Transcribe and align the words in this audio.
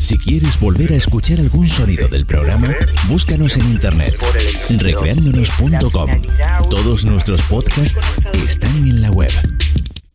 Si 0.00 0.16
quieres 0.16 0.58
volver 0.58 0.92
a 0.92 0.96
escuchar 0.96 1.40
algún 1.40 1.68
sonido 1.68 2.08
del 2.08 2.24
programa, 2.24 2.68
búscanos 3.06 3.58
en 3.58 3.70
internet, 3.70 4.16
recreándonos.com. 4.78 6.10
Todos 6.70 7.04
nuestros 7.04 7.42
podcasts 7.42 7.98
están 8.32 8.88
en 8.88 9.02
la 9.02 9.10
web. 9.10 9.30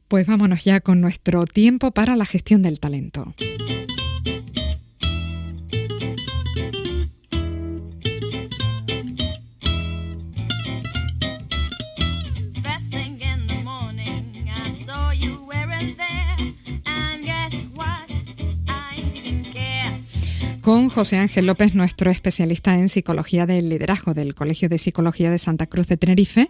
Pues 0.07 0.25
vámonos 0.25 0.63
ya 0.63 0.81
con 0.81 1.01
nuestro 1.01 1.45
tiempo 1.45 1.91
para 1.91 2.15
la 2.15 2.25
gestión 2.25 2.63
del 2.63 2.79
talento. 2.79 3.35
Con 20.65 20.89
José 20.89 21.17
Ángel 21.17 21.45
López, 21.45 21.75
nuestro 21.75 22.09
especialista 22.09 22.73
en 22.73 22.89
psicología 22.89 23.45
del 23.45 23.69
liderazgo 23.69 24.15
del 24.15 24.33
Colegio 24.33 24.67
de 24.67 24.79
Psicología 24.79 25.29
de 25.29 25.37
Santa 25.37 25.67
Cruz 25.67 25.85
de 25.85 25.95
Tenerife, 25.95 26.49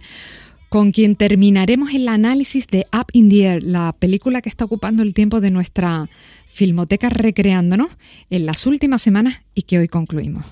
con 0.69 0.93
quien 0.93 1.17
terminaremos 1.17 1.93
el 1.93 2.07
análisis 2.07 2.65
de 2.67 2.87
Up 2.93 3.07
in 3.11 3.27
the 3.27 3.43
Air, 3.43 3.63
la 3.63 3.91
película 3.91 4.41
que 4.41 4.47
está 4.47 4.63
ocupando 4.63 5.03
el 5.03 5.13
tiempo 5.13 5.41
de 5.41 5.51
nuestra 5.51 6.09
filmoteca 6.47 7.09
recreándonos 7.09 7.91
en 8.29 8.45
las 8.45 8.65
últimas 8.65 9.01
semanas 9.01 9.41
y 9.53 9.63
que 9.63 9.79
hoy 9.79 9.89
concluimos. 9.89 10.45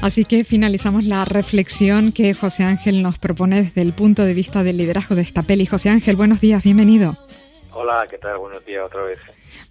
Así 0.00 0.24
que 0.24 0.44
finalizamos 0.44 1.04
la 1.04 1.24
reflexión 1.24 2.12
que 2.12 2.32
José 2.32 2.62
Ángel 2.62 3.02
nos 3.02 3.18
propone 3.18 3.62
desde 3.62 3.82
el 3.82 3.92
punto 3.92 4.24
de 4.24 4.32
vista 4.32 4.62
del 4.62 4.76
liderazgo 4.76 5.16
de 5.16 5.22
esta 5.22 5.42
peli. 5.42 5.66
José 5.66 5.90
Ángel, 5.90 6.14
buenos 6.14 6.40
días, 6.40 6.62
bienvenido. 6.62 7.18
Hola, 7.72 8.06
¿qué 8.08 8.16
tal? 8.16 8.38
Buenos 8.38 8.64
días 8.64 8.84
otra 8.86 9.02
vez. 9.02 9.18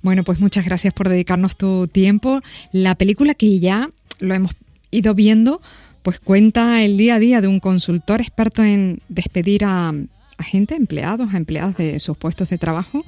Bueno, 0.01 0.25
pues 0.25 0.41
muchas 0.41 0.65
gracias 0.65 0.93
por 0.93 1.07
dedicarnos 1.07 1.55
tu 1.55 1.87
tiempo. 1.87 2.41
La 2.73 2.95
película 2.95 3.35
que 3.35 3.59
ya 3.59 3.89
lo 4.19 4.33
hemos 4.33 4.51
ido 4.91 5.15
viendo, 5.15 5.61
pues 6.03 6.19
cuenta 6.19 6.83
el 6.83 6.97
día 6.97 7.15
a 7.15 7.19
día 7.19 7.39
de 7.39 7.47
un 7.47 7.61
consultor 7.61 8.19
experto 8.19 8.63
en 8.63 9.01
despedir 9.07 9.63
a, 9.63 9.93
a 10.37 10.43
gente, 10.43 10.75
empleados, 10.75 11.33
a 11.33 11.37
empleados 11.37 11.77
de 11.77 11.99
sus 11.99 12.17
puestos 12.17 12.49
de 12.49 12.57
trabajo, 12.57 13.05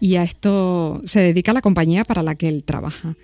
y 0.00 0.16
a 0.16 0.22
esto 0.22 1.00
se 1.04 1.20
dedica 1.20 1.52
la 1.52 1.60
compañía 1.60 2.04
para 2.04 2.22
la 2.22 2.34
que 2.34 2.48
él 2.48 2.64
trabaja. 2.64 3.14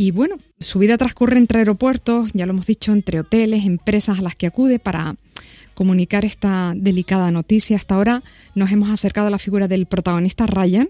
Y 0.00 0.12
bueno, 0.12 0.38
su 0.58 0.78
vida 0.78 0.96
transcurre 0.96 1.36
entre 1.36 1.58
aeropuertos, 1.58 2.30
ya 2.32 2.46
lo 2.46 2.52
hemos 2.52 2.64
dicho, 2.64 2.90
entre 2.90 3.20
hoteles, 3.20 3.66
empresas 3.66 4.18
a 4.18 4.22
las 4.22 4.34
que 4.34 4.46
acude 4.46 4.78
para 4.78 5.16
comunicar 5.74 6.24
esta 6.24 6.72
delicada 6.74 7.30
noticia. 7.30 7.76
Hasta 7.76 7.96
ahora 7.96 8.22
nos 8.54 8.72
hemos 8.72 8.88
acercado 8.88 9.26
a 9.26 9.30
la 9.30 9.38
figura 9.38 9.68
del 9.68 9.84
protagonista 9.84 10.46
Ryan, 10.46 10.88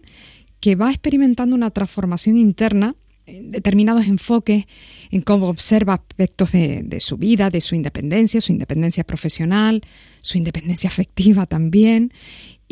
que 0.61 0.77
va 0.77 0.91
experimentando 0.91 1.57
una 1.57 1.73
transformación 1.73 2.37
interna 2.37 2.95
determinados 3.27 4.07
enfoques 4.07 4.67
en 5.11 5.23
cómo 5.23 5.49
observa 5.49 5.95
aspectos 5.95 6.53
de, 6.53 6.83
de, 6.85 7.01
su 7.01 7.17
vida, 7.17 7.51
de 7.51 7.61
su 7.61 7.75
independencia, 7.75 8.41
su 8.41 8.53
independencia 8.53 9.03
profesional, 9.03 9.83
su 10.21 10.39
independencia 10.39 10.89
afectiva 10.89 11.47
también, 11.47 12.13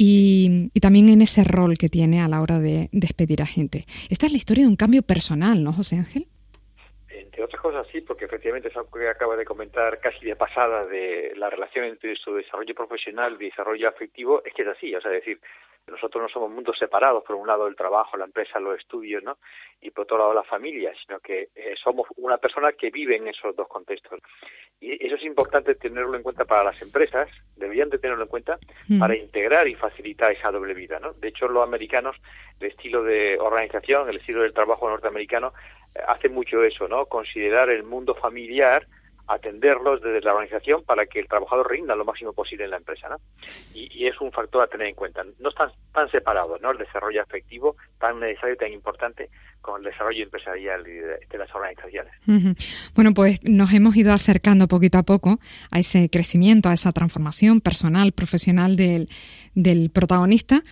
y, 0.00 0.70
también 0.80 1.08
en 1.08 1.22
ese 1.22 1.42
rol 1.42 1.76
que 1.76 1.88
tiene 1.88 2.20
a 2.20 2.28
la 2.28 2.40
hora 2.40 2.60
de 2.60 2.88
despedir 2.92 3.42
a 3.42 3.46
gente. 3.46 3.82
Esta 4.10 4.26
es 4.26 4.32
la 4.32 4.38
historia 4.38 4.62
de 4.62 4.70
un 4.70 4.76
cambio 4.76 5.02
personal, 5.02 5.64
¿no, 5.64 5.72
José 5.72 5.96
Ángel? 5.96 6.26
Entre 7.08 7.42
otras 7.42 7.60
cosas, 7.60 7.84
sí, 7.90 8.00
porque 8.02 8.26
efectivamente 8.26 8.68
es 8.68 8.76
algo 8.76 8.90
que 8.92 9.08
acaba 9.08 9.34
de 9.34 9.44
comentar 9.44 9.98
casi 9.98 10.24
de 10.24 10.36
pasada 10.36 10.82
de 10.82 11.32
la 11.36 11.50
relación 11.50 11.84
entre 11.84 12.14
su 12.14 12.32
desarrollo 12.32 12.76
profesional 12.76 13.36
y 13.40 13.46
desarrollo 13.46 13.88
afectivo, 13.88 14.40
es 14.44 14.54
que 14.54 14.62
es 14.62 14.68
así, 14.68 14.94
o 14.94 15.00
sea, 15.00 15.10
decir, 15.10 15.40
nosotros 15.90 16.22
no 16.22 16.28
somos 16.28 16.50
mundos 16.50 16.78
separados, 16.78 17.24
por 17.24 17.36
un 17.36 17.46
lado 17.46 17.66
el 17.66 17.76
trabajo, 17.76 18.16
la 18.16 18.24
empresa, 18.24 18.60
los 18.60 18.78
estudios, 18.78 19.22
¿no? 19.22 19.38
Y 19.80 19.90
por 19.90 20.04
otro 20.04 20.18
lado 20.18 20.34
la 20.34 20.44
familia, 20.44 20.92
sino 21.04 21.20
que 21.20 21.48
eh, 21.54 21.74
somos 21.82 22.06
una 22.16 22.38
persona 22.38 22.72
que 22.72 22.90
vive 22.90 23.16
en 23.16 23.28
esos 23.28 23.54
dos 23.56 23.68
contextos. 23.68 24.20
Y 24.80 25.04
eso 25.04 25.16
es 25.16 25.24
importante 25.24 25.74
tenerlo 25.74 26.16
en 26.16 26.22
cuenta 26.22 26.44
para 26.44 26.64
las 26.64 26.80
empresas, 26.82 27.28
deberían 27.56 27.90
de 27.90 27.98
tenerlo 27.98 28.24
en 28.24 28.28
cuenta 28.28 28.58
mm. 28.88 28.98
para 28.98 29.16
integrar 29.16 29.66
y 29.66 29.74
facilitar 29.74 30.32
esa 30.32 30.50
doble 30.50 30.74
vida, 30.74 30.98
¿no? 31.00 31.12
De 31.14 31.28
hecho, 31.28 31.48
los 31.48 31.62
americanos, 31.62 32.16
el 32.60 32.68
estilo 32.68 33.02
de 33.02 33.38
organización, 33.38 34.08
el 34.08 34.16
estilo 34.16 34.42
del 34.42 34.54
trabajo 34.54 34.88
norteamericano, 34.88 35.52
eh, 35.94 36.00
hace 36.06 36.28
mucho 36.28 36.62
eso, 36.62 36.86
¿no? 36.88 37.06
Considerar 37.06 37.70
el 37.70 37.82
mundo 37.82 38.14
familiar 38.14 38.86
atenderlos 39.28 40.00
desde 40.00 40.22
la 40.22 40.32
organización 40.32 40.82
para 40.84 41.06
que 41.06 41.20
el 41.20 41.28
trabajador 41.28 41.70
rinda 41.70 41.94
lo 41.94 42.04
máximo 42.04 42.32
posible 42.32 42.64
en 42.64 42.70
la 42.70 42.78
empresa, 42.78 43.08
¿no? 43.08 43.16
Y, 43.74 44.06
es 44.06 44.18
un 44.20 44.32
factor 44.32 44.62
a 44.62 44.66
tener 44.66 44.86
en 44.86 44.94
cuenta. 44.94 45.22
No 45.38 45.50
están 45.50 45.70
tan 45.92 46.10
separados, 46.10 46.60
¿no? 46.62 46.70
El 46.70 46.78
desarrollo 46.78 47.22
afectivo 47.22 47.76
tan 48.00 48.18
necesario 48.20 48.54
y 48.54 48.58
tan 48.58 48.72
importante 48.72 49.28
con 49.60 49.80
el 49.80 49.90
desarrollo 49.90 50.24
empresarial 50.24 50.82
de, 50.82 51.38
las 51.38 51.54
organizaciones. 51.54 52.12
Bueno, 52.94 53.12
pues 53.12 53.40
nos 53.44 53.72
hemos 53.74 53.96
ido 53.96 54.12
acercando 54.12 54.66
poquito 54.66 54.96
a 54.96 55.02
poco 55.02 55.38
a 55.70 55.78
ese 55.78 56.08
crecimiento, 56.08 56.70
a 56.70 56.72
esa 56.72 56.92
transformación 56.92 57.60
personal, 57.60 58.12
profesional 58.12 58.76
del, 58.76 59.08
del 59.54 59.90
protagonista 59.90 60.62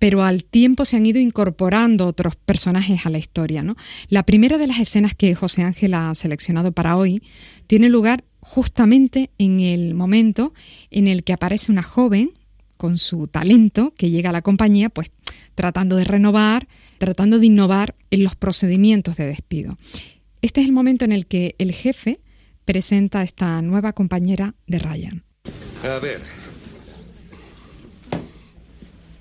pero 0.00 0.24
al 0.24 0.44
tiempo 0.44 0.84
se 0.86 0.96
han 0.96 1.04
ido 1.06 1.20
incorporando 1.20 2.06
otros 2.06 2.34
personajes 2.34 3.04
a 3.04 3.10
la 3.10 3.18
historia. 3.18 3.62
¿no? 3.62 3.76
La 4.08 4.24
primera 4.24 4.58
de 4.58 4.66
las 4.66 4.80
escenas 4.80 5.14
que 5.14 5.34
José 5.34 5.62
Ángel 5.62 5.94
ha 5.94 6.12
seleccionado 6.14 6.72
para 6.72 6.96
hoy 6.96 7.22
tiene 7.68 7.90
lugar 7.90 8.24
justamente 8.40 9.30
en 9.36 9.60
el 9.60 9.94
momento 9.94 10.54
en 10.90 11.06
el 11.06 11.22
que 11.22 11.34
aparece 11.34 11.70
una 11.70 11.82
joven 11.82 12.32
con 12.78 12.96
su 12.96 13.26
talento 13.26 13.92
que 13.94 14.08
llega 14.08 14.30
a 14.30 14.32
la 14.32 14.40
compañía, 14.40 14.88
pues 14.88 15.12
tratando 15.54 15.96
de 15.96 16.04
renovar, 16.04 16.66
tratando 16.96 17.38
de 17.38 17.46
innovar 17.46 17.94
en 18.10 18.24
los 18.24 18.34
procedimientos 18.36 19.16
de 19.16 19.26
despido. 19.26 19.76
Este 20.40 20.62
es 20.62 20.66
el 20.66 20.72
momento 20.72 21.04
en 21.04 21.12
el 21.12 21.26
que 21.26 21.56
el 21.58 21.72
jefe 21.72 22.20
presenta 22.64 23.18
a 23.18 23.22
esta 23.22 23.60
nueva 23.60 23.92
compañera 23.92 24.54
de 24.66 24.78
Ryan. 24.78 25.24
A 25.84 25.98
ver, 25.98 26.22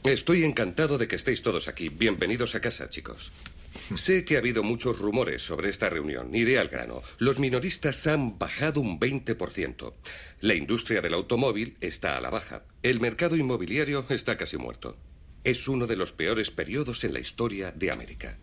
Estoy 0.06 0.46
encantado 0.46 0.98
de 0.98 1.10
que 1.10 1.18
estéis 1.18 1.42
todos 1.42 1.68
aquí. 1.68 1.90
Bienvenidos 1.90 2.56
a 2.56 2.62
casa, 2.62 2.90
chicos. 2.90 3.34
Sé 3.98 4.24
que 4.24 4.36
ha 4.36 4.40
habido 4.40 4.64
muchos 4.64 4.98
rumores 4.98 5.42
sobre 5.42 5.70
esta 5.70 5.90
reunión. 5.90 6.34
Iré 6.34 6.58
al 6.58 6.70
grano. 6.70 7.04
Los 7.18 7.38
minoristas 7.38 8.08
han 8.08 8.40
bajado 8.40 8.80
un 8.80 8.98
20%. 8.98 9.94
La 10.40 10.56
industria 10.56 11.02
del 11.02 11.14
automóvil 11.14 11.76
está 11.82 12.16
a 12.16 12.22
la 12.22 12.30
baja. 12.30 12.64
El 12.82 13.02
mercado 13.02 13.36
inmobiliario 13.36 14.06
está 14.08 14.38
casi 14.38 14.56
muerto. 14.56 14.96
Es 15.44 15.68
uno 15.68 15.86
de 15.86 15.98
los 15.98 16.14
peores 16.14 16.50
periodos 16.50 17.04
en 17.04 17.12
la 17.12 17.20
historia 17.20 17.74
de 17.74 17.92
América. 17.92 18.38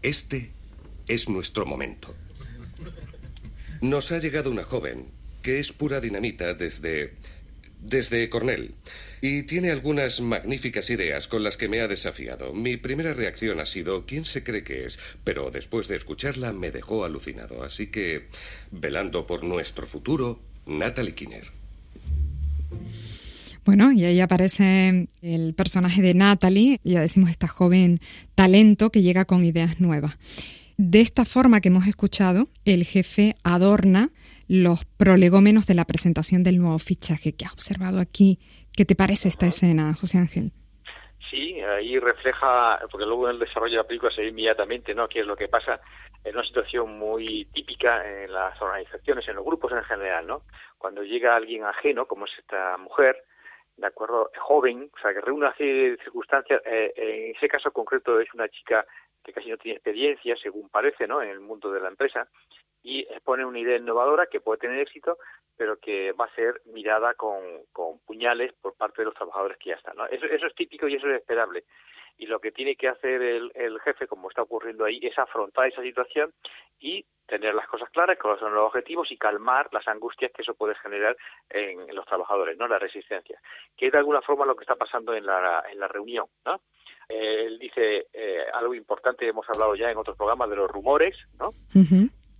Este 0.00 0.52
es 1.08 1.28
nuestro 1.28 1.66
momento. 1.66 2.14
Nos 3.80 4.12
ha 4.12 4.18
llegado 4.18 4.52
una 4.52 4.62
joven 4.62 5.10
que 5.42 5.58
es 5.58 5.72
pura 5.72 6.00
dinamita 6.00 6.54
desde 6.54 7.14
desde 7.80 8.28
Cornell. 8.28 8.74
Y 9.20 9.44
tiene 9.44 9.70
algunas 9.70 10.20
magníficas 10.20 10.90
ideas 10.90 11.26
con 11.28 11.42
las 11.42 11.56
que 11.56 11.68
me 11.68 11.80
ha 11.80 11.88
desafiado. 11.88 12.52
Mi 12.52 12.76
primera 12.76 13.14
reacción 13.14 13.60
ha 13.60 13.66
sido, 13.66 14.06
¿quién 14.06 14.24
se 14.24 14.42
cree 14.42 14.62
que 14.62 14.84
es? 14.84 14.98
Pero 15.24 15.50
después 15.50 15.88
de 15.88 15.96
escucharla 15.96 16.52
me 16.52 16.70
dejó 16.70 17.04
alucinado. 17.04 17.62
Así 17.62 17.88
que, 17.88 18.28
velando 18.70 19.26
por 19.26 19.42
nuestro 19.42 19.86
futuro, 19.86 20.40
Natalie 20.66 21.14
Kinner. 21.14 21.50
Bueno, 23.64 23.90
y 23.90 24.04
ahí 24.04 24.20
aparece 24.20 25.08
el 25.22 25.54
personaje 25.54 26.00
de 26.00 26.14
Natalie, 26.14 26.80
ya 26.84 27.00
decimos 27.00 27.30
esta 27.30 27.48
joven 27.48 27.98
talento 28.36 28.92
que 28.92 29.02
llega 29.02 29.24
con 29.24 29.44
ideas 29.44 29.80
nuevas. 29.80 30.16
De 30.78 31.00
esta 31.00 31.24
forma 31.24 31.62
que 31.62 31.68
hemos 31.68 31.86
escuchado, 31.86 32.48
el 32.66 32.84
jefe 32.84 33.34
adorna 33.42 34.10
los 34.46 34.84
prolegómenos 34.84 35.66
de 35.66 35.74
la 35.74 35.86
presentación 35.86 36.42
del 36.42 36.58
nuevo 36.58 36.78
fichaje 36.78 37.34
que 37.34 37.46
has 37.46 37.54
observado 37.54 37.98
aquí. 37.98 38.38
¿Qué 38.76 38.84
te 38.84 38.94
parece 38.94 39.28
esta 39.28 39.46
escena, 39.46 39.94
José 39.94 40.18
Ángel? 40.18 40.52
Sí, 41.30 41.58
ahí 41.62 41.98
refleja, 41.98 42.78
porque 42.90 43.06
luego 43.06 43.26
en 43.26 43.36
el 43.36 43.40
desarrollo 43.40 43.72
de 43.72 43.78
la 43.78 43.88
película 43.88 44.12
se 44.14 44.20
ve 44.20 44.28
inmediatamente, 44.28 44.94
¿no? 44.94 45.08
Qué 45.08 45.20
es 45.20 45.26
lo 45.26 45.34
que 45.34 45.48
pasa 45.48 45.80
en 46.22 46.36
una 46.36 46.46
situación 46.46 46.98
muy 46.98 47.46
típica 47.54 48.06
en 48.06 48.30
las 48.30 48.60
organizaciones, 48.60 49.26
en 49.28 49.36
los 49.36 49.46
grupos 49.46 49.72
en 49.72 49.82
general, 49.84 50.26
¿no? 50.26 50.42
Cuando 50.76 51.02
llega 51.02 51.34
alguien 51.34 51.64
ajeno, 51.64 52.06
como 52.06 52.26
es 52.26 52.32
esta 52.38 52.76
mujer, 52.76 53.16
de 53.78 53.86
acuerdo, 53.86 54.30
joven, 54.38 54.90
o 54.94 55.00
sea, 55.00 55.14
que 55.14 55.22
reúne 55.22 55.46
una 55.46 55.56
serie 55.56 55.92
de 55.92 55.96
circunstancias, 55.98 56.60
eh, 56.66 56.92
en 56.96 57.36
ese 57.36 57.48
caso 57.48 57.70
concreto 57.72 58.20
es 58.20 58.32
una 58.34 58.48
chica 58.48 58.86
que 59.26 59.32
casi 59.32 59.50
no 59.50 59.58
tiene 59.58 59.76
experiencia, 59.76 60.36
según 60.36 60.68
parece, 60.68 61.08
¿no? 61.08 61.20
En 61.20 61.28
el 61.28 61.40
mundo 61.40 61.72
de 61.72 61.80
la 61.80 61.88
empresa 61.88 62.28
y 62.86 63.00
expone 63.00 63.44
una 63.44 63.58
idea 63.58 63.76
innovadora 63.76 64.28
que 64.28 64.40
puede 64.40 64.60
tener 64.60 64.78
éxito, 64.78 65.18
pero 65.56 65.76
que 65.76 66.12
va 66.12 66.26
a 66.26 66.34
ser 66.36 66.62
mirada 66.66 67.14
con, 67.14 67.42
con 67.72 67.98
puñales 68.06 68.52
por 68.62 68.76
parte 68.76 69.02
de 69.02 69.06
los 69.06 69.14
trabajadores 69.14 69.58
que 69.58 69.70
ya 69.70 69.74
están. 69.74 69.96
¿no? 69.96 70.06
Eso, 70.06 70.24
eso 70.26 70.46
es 70.46 70.54
típico 70.54 70.86
y 70.86 70.94
eso 70.94 71.08
es 71.08 71.16
esperable. 71.16 71.64
Y 72.16 72.26
lo 72.26 72.38
que 72.38 72.52
tiene 72.52 72.76
que 72.76 72.86
hacer 72.86 73.20
el, 73.20 73.50
el 73.56 73.80
jefe, 73.80 74.06
como 74.06 74.28
está 74.28 74.42
ocurriendo 74.42 74.84
ahí, 74.84 75.00
es 75.02 75.18
afrontar 75.18 75.66
esa 75.66 75.82
situación 75.82 76.32
y 76.78 77.04
tener 77.26 77.56
las 77.56 77.66
cosas 77.66 77.90
claras, 77.90 78.18
cuáles 78.20 78.38
son 78.38 78.54
los 78.54 78.66
objetivos 78.66 79.10
y 79.10 79.18
calmar 79.18 79.68
las 79.72 79.86
angustias 79.88 80.30
que 80.32 80.42
eso 80.42 80.54
puede 80.54 80.76
generar 80.76 81.16
en, 81.50 81.92
los 81.92 82.06
trabajadores, 82.06 82.56
¿no? 82.56 82.68
La 82.68 82.78
resistencia. 82.78 83.40
Que 83.76 83.86
es 83.86 83.92
de 83.92 83.98
alguna 83.98 84.22
forma 84.22 84.46
lo 84.46 84.54
que 84.54 84.62
está 84.62 84.76
pasando 84.76 85.12
en 85.12 85.26
la, 85.26 85.64
en 85.70 85.80
la 85.80 85.88
reunión, 85.88 86.26
¿no? 86.44 86.60
Él 87.08 87.58
dice 87.58 88.06
eh, 88.12 88.44
algo 88.52 88.74
importante, 88.74 89.28
hemos 89.28 89.48
hablado 89.48 89.74
ya 89.74 89.90
en 89.90 89.98
otros 89.98 90.16
programas 90.16 90.50
de 90.50 90.56
los 90.56 90.70
rumores, 90.70 91.16
¿no? 91.38 91.52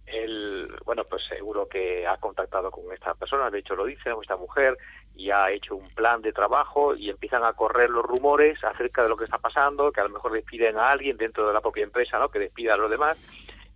Él, 0.06 0.68
bueno, 0.84 1.04
pues 1.04 1.22
seguro 1.28 1.68
que 1.68 2.06
ha 2.06 2.16
contactado 2.18 2.70
con 2.70 2.92
esta 2.92 3.14
persona, 3.14 3.50
de 3.50 3.58
hecho 3.58 3.74
lo 3.74 3.84
dice, 3.84 4.10
esta 4.20 4.36
mujer, 4.36 4.76
y 5.16 5.30
ha 5.30 5.50
hecho 5.50 5.74
un 5.74 5.88
plan 5.90 6.22
de 6.22 6.32
trabajo 6.32 6.94
y 6.94 7.10
empiezan 7.10 7.44
a 7.44 7.54
correr 7.54 7.90
los 7.90 8.04
rumores 8.04 8.62
acerca 8.62 9.02
de 9.02 9.08
lo 9.08 9.16
que 9.16 9.24
está 9.24 9.38
pasando, 9.38 9.90
que 9.90 10.00
a 10.00 10.04
lo 10.04 10.10
mejor 10.10 10.32
despiden 10.32 10.76
a 10.76 10.90
alguien 10.90 11.16
dentro 11.16 11.46
de 11.46 11.54
la 11.54 11.60
propia 11.60 11.84
empresa, 11.84 12.18
¿no? 12.18 12.28
Que 12.28 12.38
despida 12.38 12.74
a 12.74 12.76
los 12.76 12.90
demás 12.90 13.18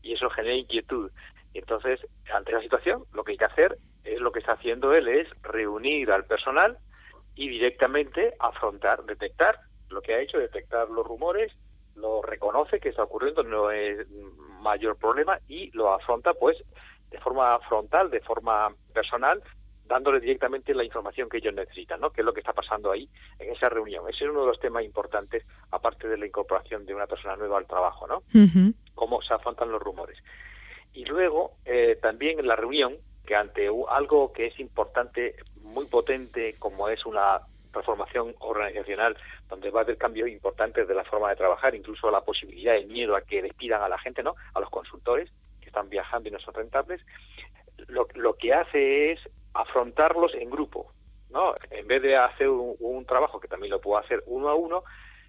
y 0.03 0.13
eso 0.13 0.31
genera 0.31 0.55
inquietud. 0.55 1.11
Y 1.53 1.59
entonces, 1.59 2.01
ante 2.33 2.53
la 2.53 2.61
situación, 2.61 3.05
lo 3.13 3.25
que 3.25 3.33
hay 3.33 3.39
que 3.39 3.45
hacer 3.45 3.77
es 4.05 4.21
lo 4.21 4.31
que 4.31 4.39
está 4.39 4.53
haciendo 4.53 4.95
él, 4.95 5.09
es 5.09 5.29
reunir 5.43 6.11
al 6.13 6.25
personal 6.25 6.79
y 7.35 7.49
directamente 7.49 8.35
afrontar, 8.39 9.05
detectar 9.05 9.59
lo 9.91 10.01
que 10.03 10.15
ha 10.15 10.21
hecho, 10.21 10.39
detectar 10.39 10.89
los 10.89 11.07
rumores, 11.07 11.53
lo 11.97 12.23
reconoce 12.23 12.81
que 12.81 12.89
está 12.89 13.03
ocurriendo, 13.03 13.43
no 13.43 13.71
es 13.71 14.09
mayor 14.61 14.97
problema 14.97 15.39
y 15.49 15.71
lo 15.73 15.93
afronta 15.93 16.35
pues 16.35 16.57
de 17.11 17.19
forma 17.19 17.59
frontal, 17.61 18.11
de 18.11 18.21
forma 18.21 18.73
personal, 18.95 19.43
dándole 19.85 20.21
directamente 20.21 20.73
la 20.73 20.85
información 20.85 21.29
que 21.29 21.39
ellos 21.39 21.53
necesitan, 21.53 22.01
¿no? 22.01 22.11
Que 22.11 22.21
es 22.21 22.25
lo 22.25 22.33
que 22.33 22.41
está 22.41 22.53
pasando 22.53 22.93
ahí 22.93 23.09
en 23.41 23.51
esa 23.53 23.69
reunión. 23.69 24.09
Ese 24.09 24.25
es 24.25 24.31
uno 24.31 24.43
de 24.43 24.47
los 24.47 24.61
temas 24.61 24.85
importantes, 24.85 25.45
aparte 25.73 26.07
de 26.07 26.17
la 26.17 26.27
incorporación 26.27 26.87
de 26.87 26.95
una 26.95 27.09
persona 27.09 27.35
nueva 27.37 27.59
al 27.59 27.67
trabajo, 27.67 28.07
¿no? 28.07 28.23
Cómo 28.95 29.21
se 29.23 29.35
afrontan 29.35 29.73
los 29.73 29.83
rumores. 29.83 30.17
Y 30.93 31.05
luego, 31.05 31.57
eh, 31.65 31.99
también 32.01 32.39
en 32.39 32.47
la 32.47 32.55
reunión, 32.55 32.99
que 33.27 33.35
ante 33.35 33.69
algo 33.89 34.33
que 34.33 34.47
es 34.47 34.61
importante, 34.61 35.35
muy 35.63 35.87
potente, 35.87 36.55
como 36.59 36.89
es 36.89 37.05
una 37.05 37.41
transformación 37.70 38.34
organizacional, 38.40 39.17
donde 39.49 39.70
va 39.70 39.81
a 39.81 39.82
haber 39.84 39.99
cambios 39.99 40.28
importantes 40.28 40.87
de 40.87 40.94
la 40.94 41.05
forma 41.05 41.31
de 41.31 41.37
trabajar, 41.37 41.75
incluso 41.75 42.11
la 42.11 42.22
posibilidad 42.22 42.75
de 42.75 42.87
miedo 42.87 43.17
a 43.17 43.22
que 43.22 43.43
despidan 43.43 43.82
a 43.82 43.88
la 43.88 43.99
gente, 43.99 44.22
¿no? 44.22 44.34
A 44.55 44.61
los 44.61 44.70
consultores 44.70 45.31
que 45.61 45.67
están 45.67 45.88
viajando 45.88 46.28
y 46.28 46.32
no 46.32 46.38
son 46.40 46.55
rentables. 46.55 47.00
Lo, 47.88 48.34
que 48.34 48.52
hace 48.52 49.12
es 49.12 49.20
afrontarlos 49.55 50.34
en 50.34 50.50
grupo, 50.50 50.93
¿no? 51.31 51.55
En 51.70 51.87
vez 51.87 52.02
de 52.02 52.17
hacer 52.17 52.49
un, 52.49 53.05
trabajo 53.06 53.40
que 53.40 53.49
también 53.49 53.70
lo 53.70 53.81
puedo 53.81 53.99
hacer 53.99 54.22
uno 54.26 54.49
a 54.49 54.55
uno, 54.55 54.84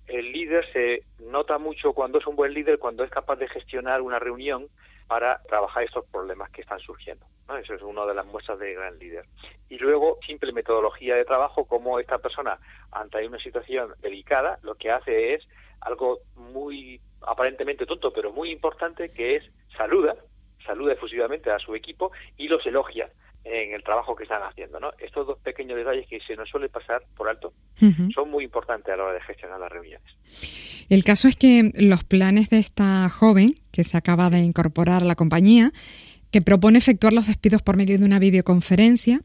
el 0.08 0.32
líder 0.32 0.66
se 0.74 1.04
nota 1.20 1.58
mucho 1.58 1.94
cuando 1.94 2.20
es 2.20 2.28
un 2.28 2.36
buen 2.36 2.54
líder, 2.54 2.80
cuando 2.80 3.04
es 3.04 3.10
capaz 3.10 3.38
de 3.38 3.48
gestionar 3.48 4.02
una 4.02 4.20
reunión 4.20 4.68
para 5.08 5.42
trabajar 5.44 5.84
estos 5.84 6.06
problemas 6.06 6.50
que 6.52 6.62
están 6.62 6.80
surgiendo. 6.80 7.26
¿No? 7.52 7.58
Eso 7.58 7.74
es 7.74 7.82
una 7.82 8.06
de 8.06 8.14
las 8.14 8.26
muestras 8.26 8.60
de 8.60 8.74
gran 8.74 8.98
líder. 9.00 9.26
Y 9.70 9.78
luego, 9.78 10.18
simple 10.26 10.52
metodología 10.52 11.16
de 11.16 11.26
trabajo, 11.26 11.66
como 11.66 12.00
esta 12.00 12.18
persona, 12.18 12.60
ante 12.92 13.26
una 13.26 13.40
situación 13.40 13.94
delicada, 14.02 14.60
lo 14.64 14.76
que 14.76 14.92
hace 14.92 15.34
es 15.34 15.48
algo 15.82 16.20
muy 16.36 17.00
aparentemente 17.22 17.86
tonto, 17.86 18.12
pero 18.14 18.32
muy 18.32 18.52
importante, 18.52 19.10
que 19.10 19.36
es 19.36 19.44
saluda, 19.76 20.16
saluda 20.66 20.94
efusivamente 20.94 21.52
a 21.52 21.60
su 21.60 21.76
equipo 21.76 22.12
y 22.38 22.48
los 22.48 22.66
elogia 22.66 23.10
en 23.44 23.74
el 23.74 23.84
trabajo 23.84 24.16
que 24.16 24.24
están 24.24 24.44
haciendo. 24.44 24.80
¿no? 24.80 24.92
Estos 25.00 25.26
dos 25.26 25.40
pequeños 25.40 25.78
detalles 25.78 26.08
que 26.08 26.20
se 26.22 26.36
nos 26.36 26.50
suele 26.50 26.70
pasar 26.70 27.02
por 27.16 27.28
alto 27.28 27.54
son 28.14 28.30
muy 28.30 28.44
importantes 28.44 28.94
a 28.94 28.98
la 28.98 29.04
hora 29.06 29.14
de 29.14 29.22
gestionar 29.22 29.60
las 29.60 29.72
reuniones. 29.72 30.08
El 30.90 31.04
caso 31.04 31.28
es 31.28 31.36
que 31.36 31.72
los 31.74 32.04
planes 32.04 32.50
de 32.50 32.60
esta 32.60 33.10
joven 33.10 33.56
que 33.72 33.84
se 33.84 33.98
acaba 33.98 34.30
de 34.30 34.40
incorporar 34.40 35.02
a 35.02 35.06
la 35.06 35.16
compañía, 35.16 35.72
que 36.32 36.42
propone 36.42 36.78
efectuar 36.78 37.14
los 37.14 37.28
despidos 37.28 37.62
por 37.62 37.78
medio 37.78 38.00
de 38.00 38.06
una 38.06 38.20
videoconferencia, 38.20 39.22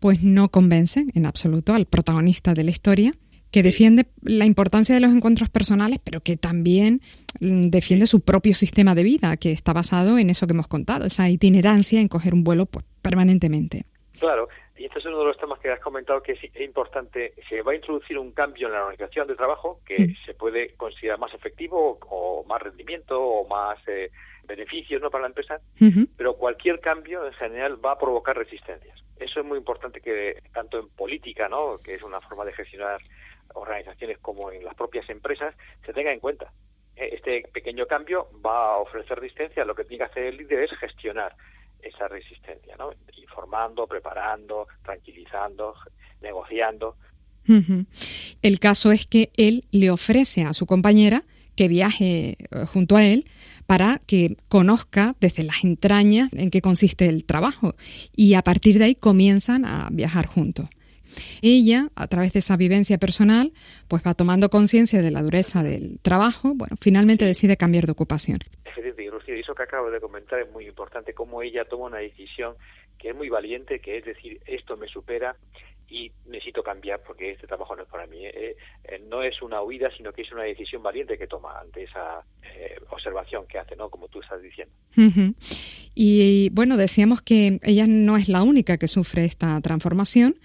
pues 0.00 0.22
no 0.22 0.48
convencen 0.48 1.10
en 1.14 1.26
absoluto 1.26 1.74
al 1.74 1.86
protagonista 1.86 2.54
de 2.54 2.64
la 2.64 2.70
historia 2.70 3.12
que 3.54 3.62
defiende 3.62 4.06
la 4.22 4.46
importancia 4.46 4.96
de 4.96 5.00
los 5.00 5.14
encuentros 5.14 5.48
personales, 5.48 6.00
pero 6.02 6.18
que 6.20 6.36
también 6.36 7.00
mm, 7.38 7.68
defiende 7.68 8.08
su 8.08 8.20
propio 8.20 8.52
sistema 8.52 8.96
de 8.96 9.04
vida, 9.04 9.36
que 9.36 9.52
está 9.52 9.72
basado 9.72 10.18
en 10.18 10.28
eso 10.28 10.48
que 10.48 10.54
hemos 10.54 10.66
contado, 10.66 11.06
esa 11.06 11.28
itinerancia 11.28 12.00
en 12.00 12.08
coger 12.08 12.34
un 12.34 12.42
vuelo 12.42 12.66
pues, 12.66 12.84
permanentemente. 13.00 13.84
Claro, 14.18 14.48
y 14.76 14.86
este 14.86 14.98
es 14.98 15.06
uno 15.06 15.20
de 15.20 15.26
los 15.26 15.38
temas 15.38 15.60
que 15.60 15.70
has 15.70 15.78
comentado 15.78 16.20
que 16.20 16.32
es 16.32 16.60
importante. 16.60 17.34
Se 17.48 17.62
va 17.62 17.70
a 17.70 17.74
introducir 17.76 18.18
un 18.18 18.32
cambio 18.32 18.66
en 18.66 18.72
la 18.72 18.86
organización 18.86 19.28
de 19.28 19.36
trabajo 19.36 19.78
que 19.86 20.16
se 20.26 20.34
puede 20.34 20.74
considerar 20.74 21.20
más 21.20 21.32
efectivo 21.32 22.00
o, 22.10 22.44
más 22.48 22.60
rendimiento 22.60 23.22
o 23.22 23.46
más 23.46 23.78
eh, 23.86 24.10
beneficios 24.46 25.00
¿no? 25.00 25.10
para 25.10 25.22
la 25.22 25.28
empresa, 25.28 25.60
pero 26.16 26.34
cualquier 26.34 26.80
cambio 26.80 27.26
en 27.26 27.32
general 27.34 27.84
va 27.84 27.92
a 27.92 27.98
provocar 27.98 28.36
resistencias. 28.36 29.02
Eso 29.18 29.40
es 29.40 29.46
muy 29.46 29.58
importante 29.58 30.00
que 30.00 30.42
tanto 30.52 30.78
en 30.78 30.88
política, 30.88 31.48
¿no? 31.48 31.78
que 31.78 31.94
es 31.94 32.02
una 32.02 32.20
forma 32.20 32.44
de 32.44 32.52
gestionar 32.52 33.00
organizaciones 33.54 34.18
como 34.18 34.50
en 34.50 34.64
las 34.64 34.74
propias 34.74 35.08
empresas, 35.08 35.54
se 35.84 35.92
tenga 35.92 36.12
en 36.12 36.20
cuenta. 36.20 36.52
Eh, 36.96 37.10
este 37.12 37.42
pequeño 37.52 37.86
cambio 37.86 38.28
va 38.44 38.74
a 38.74 38.76
ofrecer 38.78 39.18
resistencia, 39.18 39.64
lo 39.64 39.74
que 39.74 39.84
tiene 39.84 40.04
que 40.04 40.10
hacer 40.10 40.24
el 40.24 40.36
líder 40.36 40.64
es 40.64 40.78
gestionar 40.78 41.34
esa 41.80 42.08
resistencia, 42.08 42.76
¿no? 42.76 42.92
informando, 43.16 43.86
preparando, 43.86 44.66
tranquilizando, 44.82 45.74
negociando. 46.20 46.96
El 48.40 48.58
caso 48.58 48.90
es 48.90 49.06
que 49.06 49.30
él 49.36 49.62
le 49.70 49.90
ofrece 49.90 50.44
a 50.44 50.54
su 50.54 50.64
compañera 50.66 51.24
que 51.56 51.68
viaje 51.68 52.36
eh, 52.38 52.66
junto 52.66 52.96
a 52.96 53.04
él 53.04 53.24
para 53.66 54.00
que 54.06 54.36
conozca 54.48 55.14
desde 55.20 55.42
las 55.42 55.64
entrañas 55.64 56.30
en 56.32 56.50
qué 56.50 56.60
consiste 56.60 57.06
el 57.06 57.24
trabajo 57.24 57.74
y 58.14 58.34
a 58.34 58.42
partir 58.42 58.78
de 58.78 58.84
ahí 58.84 58.94
comienzan 58.94 59.64
a 59.64 59.88
viajar 59.90 60.26
juntos. 60.26 60.68
Ella, 61.42 61.88
a 61.94 62.08
través 62.08 62.32
de 62.32 62.40
esa 62.40 62.56
vivencia 62.56 62.98
personal, 62.98 63.52
pues 63.88 64.02
va 64.04 64.14
tomando 64.14 64.50
conciencia 64.50 65.00
de 65.00 65.10
la 65.10 65.22
dureza 65.22 65.62
del 65.62 66.00
trabajo, 66.00 66.52
bueno, 66.54 66.76
finalmente 66.80 67.24
decide 67.24 67.56
cambiar 67.56 67.86
de 67.86 67.92
ocupación. 67.92 68.40
Eso 69.44 69.54
que 69.54 69.62
acabo 69.62 69.90
de 69.90 70.00
comentar 70.00 70.40
es 70.40 70.50
muy 70.50 70.66
importante, 70.66 71.12
cómo 71.12 71.42
ella 71.42 71.66
toma 71.66 71.84
una 71.84 71.98
decisión 71.98 72.54
que 72.98 73.10
es 73.10 73.14
muy 73.14 73.28
valiente, 73.28 73.78
que 73.78 73.98
es 73.98 74.04
decir, 74.06 74.40
esto 74.46 74.76
me 74.78 74.88
supera 74.88 75.36
y 75.88 76.10
necesito 76.26 76.62
cambiar 76.62 77.02
porque 77.02 77.32
este 77.32 77.46
trabajo 77.46 77.76
no 77.76 77.82
es 77.82 77.88
para 77.88 78.06
mí. 78.06 78.24
Eh, 78.24 78.32
eh, 78.32 78.56
no 78.98 79.22
es 79.22 79.40
una 79.42 79.62
huida, 79.62 79.90
sino 79.96 80.12
que 80.12 80.22
es 80.22 80.32
una 80.32 80.42
decisión 80.42 80.82
valiente 80.82 81.18
que 81.18 81.26
toma 81.26 81.60
ante 81.60 81.84
esa 81.84 82.22
eh, 82.42 82.76
observación 82.90 83.46
que 83.46 83.58
hace, 83.58 83.76
¿no? 83.76 83.90
Como 83.90 84.08
tú 84.08 84.20
estás 84.20 84.40
diciendo. 84.42 84.74
Y 85.94 86.50
bueno, 86.50 86.76
decíamos 86.76 87.22
que 87.22 87.60
ella 87.62 87.86
no 87.86 88.16
es 88.16 88.28
la 88.28 88.42
única 88.42 88.78
que 88.78 88.88
sufre 88.88 89.24
esta 89.24 89.60
transformación 89.60 90.36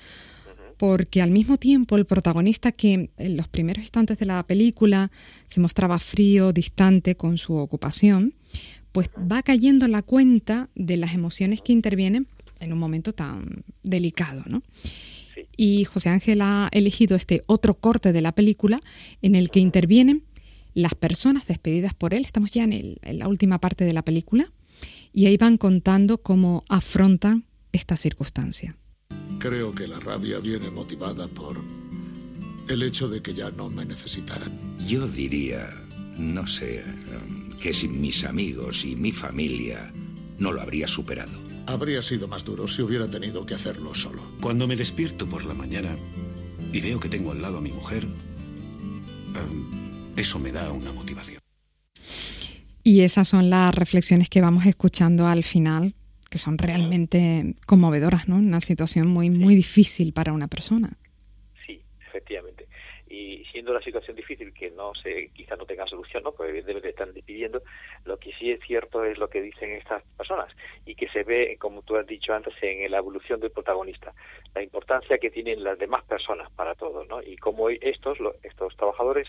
porque 0.80 1.22
al 1.22 1.30
mismo 1.30 1.58
tiempo 1.58 1.98
el 1.98 2.06
protagonista 2.06 2.72
que 2.72 3.10
en 3.18 3.38
los 3.38 3.50
primeros 3.50 3.84
instantes 3.84 4.18
de 4.18 4.26
la 4.26 4.42
película 4.44 5.12
se 5.48 5.60
mostraba 5.60 6.00
frío, 6.00 6.54
distante 6.54 7.16
con 7.16 7.38
su 7.38 7.58
ocupación, 7.58 8.34
pues 8.94 9.10
va 9.10 9.44
cayendo 9.44 9.90
la 9.90 10.04
cuenta 10.04 10.70
de 10.76 10.96
las 10.96 11.14
emociones 11.14 11.62
que 11.62 11.74
intervienen 11.74 12.28
en 12.62 12.72
un 12.72 12.80
momento 12.80 13.12
tan 13.12 13.66
delicado, 13.84 14.44
¿no? 14.46 14.64
Y 15.62 15.84
José 15.84 16.08
Ángel 16.08 16.40
ha 16.40 16.70
elegido 16.72 17.18
este 17.18 17.42
otro 17.46 17.74
corte 17.74 18.14
de 18.14 18.22
la 18.22 18.32
película 18.32 18.80
en 19.22 19.36
el 19.36 19.52
que 19.52 19.60
intervienen 19.60 20.24
las 20.74 20.96
personas 20.96 21.48
despedidas 21.48 21.94
por 21.94 22.14
él. 22.14 22.24
Estamos 22.24 22.52
ya 22.52 22.64
en, 22.64 22.96
en 23.02 23.20
la 23.20 23.28
última 23.28 23.60
parte 23.60 23.84
de 23.84 23.92
la 23.92 24.02
película 24.02 24.54
y 25.12 25.26
ahí 25.26 25.36
van 25.36 25.58
contando 25.58 26.20
cómo 26.20 26.64
afrontan 26.70 27.44
esta 27.74 27.98
circunstancia. 27.98 28.78
Creo 29.38 29.76
que 29.76 29.86
la 29.86 30.00
rabia 30.00 30.40
viene 30.40 30.72
motivada 30.72 31.28
por 31.28 31.62
el 32.70 32.82
hecho 32.82 33.10
de 33.10 33.22
que 33.22 33.34
ya 33.34 33.52
no 33.52 33.70
me 33.70 33.84
necesitaran. 33.84 34.78
Yo 34.88 35.10
diría, 35.10 35.70
no 36.18 36.48
sé, 36.48 36.86
que 37.62 37.74
sin 37.74 38.00
mis 38.00 38.24
amigos 38.24 38.86
y 38.86 38.96
mi 38.96 39.12
familia 39.12 39.92
no 40.38 40.54
lo 40.54 40.62
habría 40.62 40.88
superado. 40.88 41.49
Habría 41.70 42.02
sido 42.02 42.28
más 42.28 42.44
duro 42.44 42.68
si 42.68 42.82
hubiera 42.82 43.08
tenido 43.08 43.46
que 43.46 43.54
hacerlo 43.54 43.94
solo. 43.94 44.24
Cuando 44.42 44.68
me 44.68 44.76
despierto 44.76 45.30
por 45.30 45.46
la 45.46 45.54
mañana 45.54 45.96
y 46.74 46.82
veo 46.82 47.00
que 47.00 47.10
tengo 47.10 47.32
al 47.32 47.44
lado 47.44 47.60
a 47.60 47.62
mi 47.62 47.72
mujer, 47.72 48.08
eso 50.18 50.40
me 50.40 50.52
da 50.52 50.72
una 50.72 50.92
motivación. 50.92 51.40
Y 52.84 53.02
esas 53.02 53.28
son 53.28 53.52
las 53.52 53.76
reflexiones 53.76 54.30
que 54.30 54.42
vamos 54.42 54.66
escuchando 54.66 55.28
al 55.28 55.44
final 55.44 55.94
que 56.28 56.40
son 56.40 56.58
realmente 56.58 57.56
conmovedoras, 57.68 58.28
¿no? 58.28 58.38
Una 58.38 58.62
situación 58.62 59.08
muy, 59.08 59.30
muy 59.30 59.56
difícil 59.56 60.12
para 60.14 60.34
una 60.34 60.48
persona. 60.48 60.98
Sí, 61.66 61.82
efectivamente. 62.08 62.68
Y 63.10 63.44
siendo 63.52 63.74
la 63.74 63.82
situación 63.82 64.16
difícil, 64.16 64.54
que 64.54 64.70
no 64.72 64.94
se, 64.94 65.30
quizá 65.34 65.56
no 65.56 65.66
tenga 65.66 65.88
solución, 65.88 66.24
¿no? 66.24 66.32
Porque 66.32 66.52
evidentemente 66.52 66.90
están 66.90 67.14
despidiendo, 67.14 67.62
lo 68.06 68.18
que 68.18 68.32
sí 68.34 68.52
es 68.52 68.60
cierto 68.62 69.04
es 69.04 69.18
lo 69.18 69.30
que 69.30 69.42
dicen 69.42 69.72
estas 69.72 70.04
personas 70.16 70.56
y 70.86 70.96
que 70.96 71.10
se 71.10 71.24
ve, 71.24 71.58
como 71.60 71.82
tú 71.82 71.98
has 71.98 72.06
dicho 72.06 72.34
antes, 72.34 72.54
en 72.62 72.90
la 72.92 73.00
evolución 73.00 73.40
del 73.40 73.52
protagonista, 73.52 74.14
la 74.54 74.62
importancia 74.62 75.18
que 75.18 75.32
tienen 75.32 75.64
las 75.64 75.80
demás 75.80 76.04
personas 76.06 76.52
para 76.52 76.76
todos, 76.76 77.08
¿no? 77.08 77.22
Y 77.22 77.36
cómo 77.38 77.70
estos, 77.70 78.18
estos 78.44 78.76
trabajadores 78.78 79.28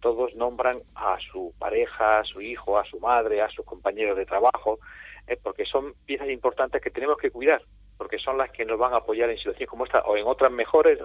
todos 0.00 0.34
nombran 0.34 0.82
a 0.94 1.18
su 1.32 1.54
pareja, 1.58 2.20
a 2.20 2.24
su 2.24 2.40
hijo, 2.40 2.78
a 2.78 2.84
su 2.84 3.00
madre, 3.00 3.40
a 3.40 3.48
sus 3.50 3.64
compañeros 3.64 4.16
de 4.16 4.26
trabajo, 4.26 4.78
eh, 5.26 5.36
porque 5.42 5.64
son 5.64 5.94
piezas 6.04 6.28
importantes 6.28 6.80
que 6.80 6.90
tenemos 6.90 7.18
que 7.18 7.30
cuidar, 7.30 7.62
porque 7.96 8.18
son 8.18 8.38
las 8.38 8.50
que 8.50 8.64
nos 8.64 8.78
van 8.78 8.92
a 8.92 8.98
apoyar 8.98 9.30
en 9.30 9.36
situaciones 9.36 9.68
como 9.68 9.84
esta 9.84 10.00
o 10.00 10.16
en 10.16 10.26
otras 10.26 10.52
mejores, 10.52 10.98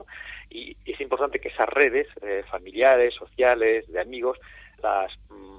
y, 0.49 0.75
es 0.85 0.99
importante 0.99 1.39
que 1.39 1.49
esas 1.49 1.69
redes 1.69 2.07
eh, 2.21 2.43
familiares, 2.49 3.13
sociales, 3.13 3.91
de 3.91 3.99
amigos, 3.99 4.37
las 4.83 5.11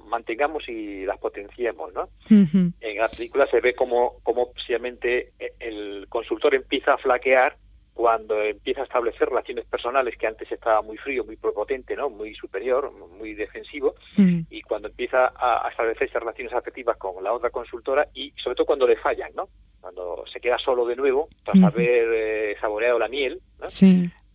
mantengamos 0.07 0.67
y 0.67 1.05
las 1.05 1.17
potenciemos, 1.17 1.93
¿no? 1.93 2.09
En 2.29 2.97
la 2.97 3.07
película 3.07 3.47
se 3.47 3.61
ve 3.61 3.73
como, 3.73 4.19
como 4.21 4.51
precisamente 4.51 5.31
el 5.59 6.05
consultor 6.09 6.53
empieza 6.53 6.93
a 6.93 6.97
flaquear 6.97 7.55
cuando 8.03 8.43
empieza 8.43 8.81
a 8.81 8.83
establecer 8.83 9.29
relaciones 9.29 9.63
personales 9.63 10.17
que 10.17 10.27
antes 10.27 10.51
estaba 10.51 10.81
muy 10.81 10.97
frío, 10.97 11.23
muy 11.23 11.37
prepotente, 11.37 11.95
¿no? 11.95 12.09
muy 12.09 12.35
superior, 12.35 12.91
muy 12.91 13.33
defensivo, 13.33 13.95
mm. 14.17 14.39
y 14.49 14.61
cuando 14.61 14.89
empieza 14.89 15.31
a, 15.33 15.69
establecer 15.69 16.09
esas 16.09 16.19
relaciones 16.19 16.53
afectivas 16.53 16.97
con 16.97 17.23
la 17.23 17.31
otra 17.31 17.49
consultora 17.49 18.05
y 18.13 18.33
sobre 18.43 18.57
todo 18.57 18.65
cuando 18.65 18.87
le 18.87 18.97
fallan, 18.97 19.31
¿no? 19.33 19.47
cuando 19.79 20.25
se 20.33 20.41
queda 20.41 20.57
solo 20.57 20.85
de 20.85 20.97
nuevo 20.97 21.29
tras 21.45 21.63
haber 21.63 22.09
eh, 22.13 22.55
saboreado 22.59 22.99
la 22.99 23.07
miel, 23.07 23.39
¿no? 23.61 23.67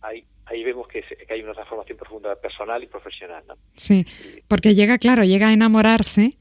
ahí, 0.01 0.25
ahí 0.47 0.63
vemos 0.63 0.87
que, 0.87 1.03
hay 1.29 1.43
una 1.43 1.53
transformación 1.53 1.95
profunda 1.95 2.35
personal 2.37 2.81
y 2.81 2.87
profesional. 2.87 3.43
¿no? 3.47 3.53
Sí, 3.75 4.03
porque 4.47 4.73
llega, 4.73 4.97
claro, 4.97 5.23
llega 5.23 5.49
a 5.49 5.53
enamorarse 5.53 6.39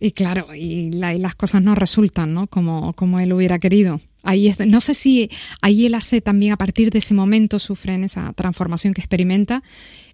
y 0.00 0.12
claro, 0.12 0.54
y, 0.54 0.90
las 0.92 1.34
cosas 1.34 1.62
no 1.62 1.74
resultan, 1.74 2.32
¿no? 2.32 2.46
Como, 2.46 2.94
como 2.94 3.20
él 3.20 3.32
hubiera 3.34 3.58
querido. 3.58 4.00
Ahí 4.22 4.48
es, 4.48 4.58
no 4.66 4.80
sé 4.80 4.94
si 4.94 5.30
ahí 5.60 5.86
él 5.86 5.94
hace 5.94 6.20
también 6.22 6.52
a 6.52 6.56
partir 6.56 6.90
de 6.90 6.98
ese 6.98 7.14
momento 7.14 7.58
sufre 7.58 7.94
en 7.94 8.04
esa 8.04 8.32
transformación 8.32 8.94
que 8.94 9.02
experimenta. 9.02 9.62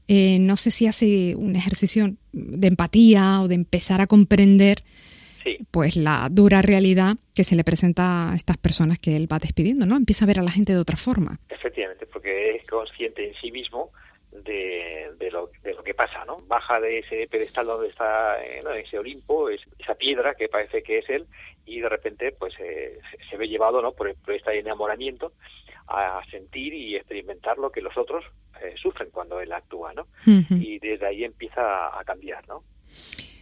Eh, 0.08 0.38
no 0.40 0.56
sé 0.56 0.70
si 0.72 0.86
hace 0.86 1.36
un 1.36 1.54
ejercicio 1.56 2.14
de 2.32 2.66
empatía 2.66 3.40
o 3.40 3.48
de 3.48 3.54
empezar 3.54 4.00
a 4.00 4.06
comprender 4.06 4.78
pues 5.70 5.94
la 5.94 6.28
dura 6.28 6.60
realidad 6.60 7.16
que 7.32 7.44
se 7.44 7.54
le 7.54 7.62
presenta 7.62 8.32
a 8.32 8.34
estas 8.34 8.56
personas 8.56 8.98
que 8.98 9.14
él 9.14 9.30
va 9.32 9.38
despidiendo, 9.38 9.86
¿no? 9.86 9.96
Empieza 9.96 10.24
a 10.24 10.26
ver 10.26 10.40
a 10.40 10.42
la 10.42 10.50
gente 10.50 10.72
de 10.72 10.78
otra 10.78 10.96
forma. 10.96 11.38
Efectivamente, 11.48 12.06
porque 12.06 12.56
es 12.56 12.66
consciente 12.66 13.28
en 13.28 13.34
sí 13.40 13.52
mismo 13.52 13.90
de, 14.44 15.10
de, 15.18 15.30
lo, 15.30 15.50
de 15.62 15.74
lo 15.74 15.82
que 15.82 15.94
pasa, 15.94 16.24
¿no? 16.24 16.40
Baja 16.46 16.80
de 16.80 17.00
ese 17.00 17.26
pedestal 17.30 17.66
donde 17.66 17.88
está, 17.88 18.42
eh, 18.44 18.62
ese 18.76 18.98
Olimpo, 18.98 19.48
esa 19.48 19.94
piedra 19.94 20.34
que 20.34 20.48
parece 20.48 20.82
que 20.82 20.98
es 20.98 21.08
él, 21.08 21.26
y 21.64 21.80
de 21.80 21.88
repente 21.88 22.32
pues 22.32 22.54
eh, 22.58 22.98
se 23.28 23.36
ve 23.36 23.48
llevado, 23.48 23.82
¿no? 23.82 23.92
Por, 23.92 24.08
este 24.08 24.58
enamoramiento 24.58 25.32
a 25.88 26.20
sentir 26.30 26.74
y 26.74 26.96
experimentar 26.96 27.58
lo 27.58 27.70
que 27.70 27.80
los 27.80 27.96
otros 27.96 28.24
eh, 28.62 28.74
sufren 28.80 29.10
cuando 29.10 29.40
él 29.40 29.52
actúa, 29.52 29.92
¿no? 29.94 30.06
Y 30.26 30.78
desde 30.80 31.06
ahí 31.06 31.24
empieza 31.24 31.98
a 31.98 32.02
cambiar, 32.04 32.46
¿no? 32.48 32.64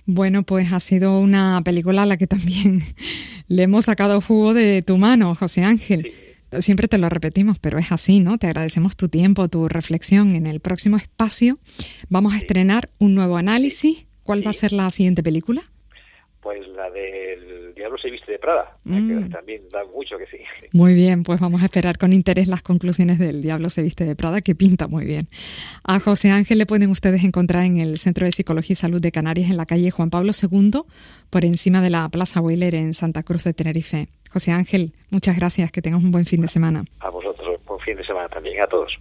Bueno, 0.07 0.43
pues 0.43 0.73
ha 0.73 0.81
sido 0.81 1.19
una 1.19 1.63
película 1.65 2.03
a 2.03 2.07
la 2.07 2.19
que 2.19 2.27
también 2.27 2.81
le 3.49 3.63
hemos 3.63 3.87
sacado 3.87 4.21
jugo 4.21 4.53
de 4.53 4.83
tu 4.83 4.99
mano, 4.99 5.35
José 5.35 5.63
Ángel 5.63 6.13
siempre 6.61 6.89
te 6.89 6.99
lo 6.99 7.09
repetimos, 7.09 7.59
pero 7.59 7.79
es 7.79 7.93
así, 7.93 8.21
¿no? 8.21 8.39
Te 8.39 8.47
agradecemos 8.47 8.97
tu 8.97 9.09
tiempo, 9.09 9.49
tu 9.49 9.69
reflexión. 9.69 10.37
En 10.37 10.47
el 10.47 10.61
próximo 10.61 10.97
espacio 10.97 11.59
vamos 12.09 12.35
a 12.35 12.39
estrenar 12.39 12.91
un 12.99 13.15
nuevo 13.15 13.37
análisis. 13.37 14.07
¿Cuál 14.23 14.47
va 14.47 14.51
a 14.51 14.55
ser 14.55 14.73
la 14.73 14.91
siguiente 14.91 15.23
película? 15.23 15.63
Pues 16.41 16.67
la 16.69 16.91
del 16.91 17.75
Diablo 17.75 17.99
se 17.99 18.11
viste 18.11 18.33
de 18.33 18.39
Prada, 18.39 18.77
que 18.85 18.91
mm. 18.93 19.31
también 19.31 19.63
da 19.73 19.85
mucho 19.85 20.17
que 20.19 20.27
sí. 20.27 20.43
Muy 20.73 20.95
bien, 20.95 21.23
pues 21.23 21.41
vamos 21.41 21.63
a 21.63 21.67
esperar 21.67 21.99
con 21.99 22.13
interés 22.13 22.49
las 22.49 22.63
conclusiones 22.63 23.19
del 23.19 23.43
Diablo 23.43 23.71
se 23.71 23.83
viste 23.83 24.05
de 24.05 24.15
Prada, 24.15 24.41
que 24.41 24.55
pinta 24.55 24.87
muy 24.87 25.05
bien. 25.05 25.29
A 25.85 26.01
José 26.01 26.31
Ángel 26.31 26.59
le 26.59 26.67
pueden 26.67 26.91
ustedes 26.91 27.25
encontrar 27.25 27.65
en 27.65 27.79
el 27.79 27.99
Centro 27.99 28.27
de 28.27 28.33
Psicología 28.33 28.75
y 28.75 28.77
Salud 28.77 29.01
de 29.01 29.13
Canarias, 29.13 29.51
en 29.51 29.57
la 29.57 29.67
calle 29.67 29.91
Juan 29.91 30.11
Pablo 30.11 30.33
II, 30.41 30.83
por 31.31 31.45
encima 31.45 31.81
de 31.81 31.91
la 31.91 32.09
Plaza 32.09 32.41
Boiler 32.41 32.75
en 32.75 32.95
Santa 32.95 33.23
Cruz 33.23 33.45
de 33.45 33.55
Tenerife. 33.55 34.09
José 34.35 34.51
Ángel, 34.51 34.91
muchas 35.11 35.37
gracias, 35.37 35.71
que 35.71 35.81
tengas 35.81 36.03
un 36.03 36.11
buen 36.11 36.27
fin 36.27 36.41
de 36.41 36.49
semana. 36.49 36.85
A 36.99 37.09
vosotros, 37.09 37.61
buen 37.67 37.79
fin 37.79 37.97
de 37.97 38.05
semana 38.05 38.29
también, 38.29 38.61
a 38.61 38.67
todos. 38.67 38.99